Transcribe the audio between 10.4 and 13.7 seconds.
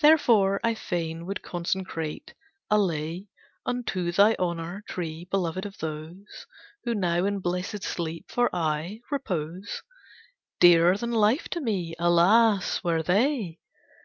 Dearer than life to me, alas! were they!